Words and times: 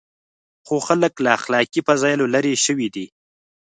خو 0.65 0.75
خلک 0.87 1.13
له 1.23 1.29
اخلاقي 1.39 1.81
فضایلو 1.87 2.25
لرې 2.33 2.55
شوي 2.65 2.87
دي. 2.95 3.05